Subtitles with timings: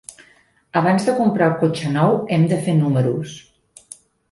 [0.79, 3.39] Abans de comprar el cotxe nou, hem de fer números.